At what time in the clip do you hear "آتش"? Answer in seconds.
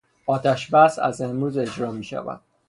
0.25-0.69